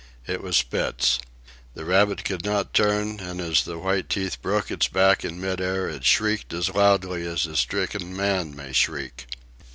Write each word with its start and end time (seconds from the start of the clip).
It 0.25 0.41
was 0.41 0.57
Spitz. 0.57 1.19
The 1.75 1.85
rabbit 1.85 2.25
could 2.25 2.43
not 2.43 2.73
turn, 2.73 3.19
and 3.19 3.39
as 3.39 3.63
the 3.63 3.77
white 3.77 4.09
teeth 4.09 4.41
broke 4.41 4.71
its 4.71 4.87
back 4.87 5.23
in 5.23 5.39
mid 5.39 5.61
air 5.61 5.87
it 5.87 6.05
shrieked 6.05 6.53
as 6.53 6.69
loudly 6.73 7.23
as 7.27 7.45
a 7.45 7.55
stricken 7.55 8.17
man 8.17 8.55
may 8.55 8.73
shriek. 8.73 9.27